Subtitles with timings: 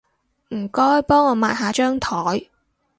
[0.49, 2.47] 唔該幫我抹下張枱